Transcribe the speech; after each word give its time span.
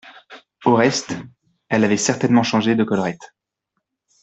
Au 0.65 0.73
reste, 0.73 1.15
elle 1.69 1.83
avait 1.83 1.95
certainement 1.95 2.41
changé 2.41 2.73
de 2.73 2.83
collerette. 2.83 3.35